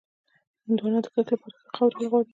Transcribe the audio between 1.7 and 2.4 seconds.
خاوره غواړي.